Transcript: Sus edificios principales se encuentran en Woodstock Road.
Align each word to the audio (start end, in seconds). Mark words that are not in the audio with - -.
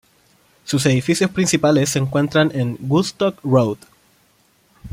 Sus 0.65 0.83
edificios 0.87 1.29
principales 1.29 1.89
se 1.89 1.99
encuentran 1.99 2.49
en 2.55 2.75
Woodstock 2.81 3.37
Road. 3.43 3.77